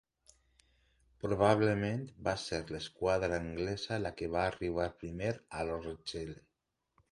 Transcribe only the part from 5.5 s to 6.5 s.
a La Rochelle.